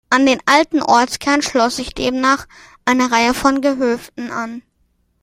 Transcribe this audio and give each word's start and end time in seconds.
An 0.09 0.25
den 0.25 0.39
alten 0.47 0.81
Ortskern 0.81 1.43
schloss 1.43 1.75
sich 1.75 1.93
demnach 1.93 2.47
eine 2.85 3.11
Reihe 3.11 3.35
von 3.35 3.61
Gehöften 3.61 4.31
an. 4.31 4.63